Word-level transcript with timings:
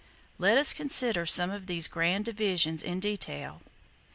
Let 0.39 0.57
us 0.57 0.73
consider 0.73 1.27
some 1.27 1.51
of 1.51 1.67
these 1.67 1.87
grand 1.87 2.25
divisions 2.25 2.81
in 2.81 2.99
detail. 2.99 3.61